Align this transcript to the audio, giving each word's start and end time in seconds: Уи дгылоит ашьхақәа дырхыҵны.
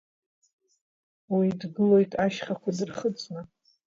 Уи 1.35 1.47
дгылоит 1.59 2.11
ашьхақәа 2.25 2.69
дырхыҵны. 2.77 3.41